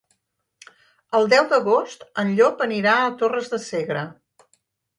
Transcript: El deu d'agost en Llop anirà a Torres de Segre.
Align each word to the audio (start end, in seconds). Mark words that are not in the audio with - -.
El 1.19 1.29
deu 1.33 1.49
d'agost 1.51 2.07
en 2.23 2.33
Llop 2.39 2.65
anirà 2.69 2.95
a 3.05 3.15
Torres 3.23 3.53
de 3.55 3.61
Segre. 3.69 4.05